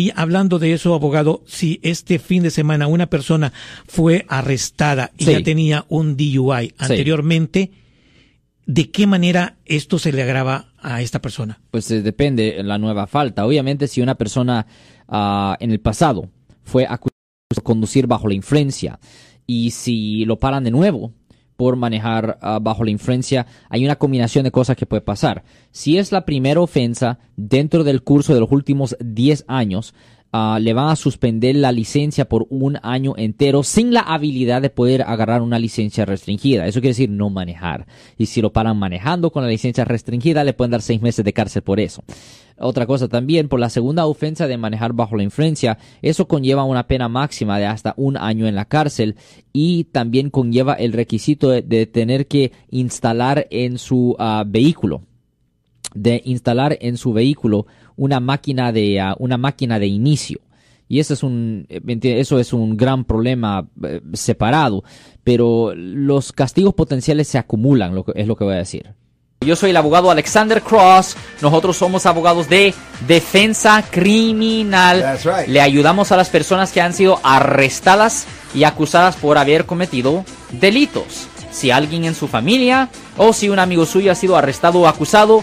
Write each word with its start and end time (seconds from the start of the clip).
Y 0.00 0.12
hablando 0.16 0.58
de 0.58 0.72
eso, 0.72 0.94
abogado, 0.94 1.42
si 1.46 1.78
este 1.82 2.18
fin 2.18 2.42
de 2.42 2.50
semana 2.50 2.86
una 2.86 3.08
persona 3.10 3.52
fue 3.86 4.24
arrestada 4.28 5.10
y 5.18 5.26
Sí. 5.26 5.32
ya 5.32 5.42
tenía 5.42 5.84
un 5.90 6.16
DUI 6.16 6.72
anteriormente, 6.78 7.70
¿de 8.64 8.90
qué 8.90 9.06
manera 9.06 9.58
esto 9.66 9.98
se 9.98 10.10
le 10.10 10.22
agrava 10.22 10.72
a 10.78 11.02
esta 11.02 11.20
persona? 11.20 11.60
Pues 11.70 11.90
eh, 11.90 12.00
depende 12.00 12.54
de 12.54 12.62
la 12.62 12.78
nueva 12.78 13.06
falta. 13.06 13.44
Obviamente, 13.44 13.88
si 13.88 14.00
una 14.00 14.14
persona 14.14 14.66
ah, 15.06 15.58
en 15.60 15.70
el 15.70 15.80
pasado 15.80 16.30
fue 16.64 16.84
acusada 16.84 17.10
de 17.54 17.60
conducir 17.62 18.06
bajo 18.06 18.26
la 18.26 18.32
influencia 18.32 18.98
y 19.46 19.72
si 19.72 20.24
lo 20.24 20.38
paran 20.38 20.64
de 20.64 20.70
nuevo 20.70 21.12
por 21.60 21.76
manejar 21.76 22.38
ah, 22.40 22.58
bajo 22.58 22.84
la 22.84 22.90
influencia, 22.90 23.46
hay 23.68 23.84
una 23.84 23.96
combinación 23.96 24.44
de 24.44 24.50
cosas 24.50 24.78
que 24.78 24.86
puede 24.86 25.02
pasar. 25.02 25.44
Si 25.72 25.98
es 25.98 26.10
la 26.10 26.24
primera 26.24 26.62
ofensa 26.62 27.18
dentro 27.36 27.84
del 27.84 28.02
curso 28.02 28.32
de 28.32 28.40
los 28.40 28.50
últimos 28.50 28.96
10 28.98 29.44
años, 29.46 29.92
ah, 30.32 30.58
le 30.60 30.72
van 30.72 30.88
a 30.88 30.96
suspender 30.96 31.56
la 31.56 31.72
licencia 31.72 32.28
por 32.28 32.46
un 32.50 32.78
año 32.82 33.14
entero 33.16 33.62
sin 33.62 33.92
la 33.92 34.00
habilidad 34.00 34.62
de 34.62 34.70
poder 34.70 35.02
agarrar 35.02 35.42
una 35.42 35.58
licencia 35.58 36.04
restringida. 36.04 36.66
Eso 36.66 36.80
quiere 36.80 36.90
decir 36.90 37.10
no 37.10 37.30
manejar. 37.30 37.86
Y 38.18 38.26
si 38.26 38.40
lo 38.40 38.52
paran 38.52 38.78
manejando 38.78 39.30
con 39.30 39.42
la 39.42 39.48
licencia 39.48 39.84
restringida, 39.84 40.44
le 40.44 40.52
pueden 40.52 40.72
dar 40.72 40.82
seis 40.82 41.02
meses 41.02 41.24
de 41.24 41.32
cárcel 41.32 41.62
por 41.62 41.80
eso. 41.80 42.02
Otra 42.58 42.86
cosa 42.86 43.08
también, 43.08 43.48
por 43.48 43.58
la 43.58 43.70
segunda 43.70 44.04
ofensa 44.04 44.46
de 44.46 44.58
manejar 44.58 44.92
bajo 44.92 45.16
la 45.16 45.22
influencia, 45.22 45.78
eso 46.02 46.28
conlleva 46.28 46.64
una 46.64 46.86
pena 46.86 47.08
máxima 47.08 47.58
de 47.58 47.64
hasta 47.64 47.94
un 47.96 48.18
año 48.18 48.46
en 48.46 48.54
la 48.54 48.66
cárcel 48.66 49.16
y 49.52 49.84
también 49.84 50.28
conlleva 50.28 50.74
el 50.74 50.92
requisito 50.92 51.48
de, 51.48 51.62
de 51.62 51.86
tener 51.86 52.26
que 52.26 52.52
instalar 52.70 53.46
en 53.50 53.78
su 53.78 54.14
ah, 54.18 54.44
vehículo 54.46 55.02
de 55.94 56.22
instalar 56.24 56.78
en 56.80 56.96
su 56.96 57.12
vehículo 57.12 57.66
una 57.96 58.20
máquina 58.20 58.72
de 58.72 59.00
ah, 59.00 59.16
una 59.18 59.36
máquina 59.36 59.78
de 59.78 59.86
inicio 59.86 60.40
y 60.88 61.00
eso 61.00 61.14
es 61.14 61.22
un 61.22 61.66
eh, 61.68 61.80
eso 62.02 62.38
es 62.38 62.52
un 62.52 62.76
gran 62.76 63.04
problema 63.04 63.68
eh, 63.82 64.00
separado 64.12 64.84
pero 65.24 65.72
los 65.74 66.32
castigos 66.32 66.74
potenciales 66.74 67.28
se 67.28 67.38
acumulan 67.38 67.94
lo 67.94 68.04
que, 68.04 68.12
es 68.14 68.26
lo 68.26 68.36
que 68.36 68.44
voy 68.44 68.54
a 68.54 68.58
decir 68.58 68.94
yo 69.42 69.56
soy 69.56 69.70
el 69.70 69.78
abogado 69.78 70.10
Alexander 70.10 70.60
Cross. 70.60 71.16
Nosotros 71.40 71.74
somos 71.74 72.04
abogados 72.04 72.50
de 72.50 72.74
defensa 73.08 73.82
criminal. 73.90 75.18
Right. 75.24 75.48
Le 75.48 75.62
ayudamos 75.62 76.12
a 76.12 76.18
las 76.18 76.28
personas 76.28 76.72
que 76.72 76.82
han 76.82 76.92
sido 76.92 77.18
arrestadas 77.22 78.26
y 78.54 78.64
acusadas 78.64 79.16
por 79.16 79.38
haber 79.38 79.64
cometido 79.64 80.26
delitos. 80.50 81.26
Si 81.50 81.70
alguien 81.70 82.04
en 82.04 82.14
su 82.14 82.28
familia 82.28 82.90
o 83.16 83.32
si 83.32 83.48
un 83.48 83.58
amigo 83.58 83.86
suyo 83.86 84.12
ha 84.12 84.14
sido 84.14 84.36
arrestado 84.36 84.80
o 84.80 84.86
acusado, 84.86 85.42